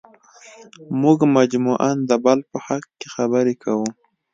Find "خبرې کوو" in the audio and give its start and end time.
3.15-3.89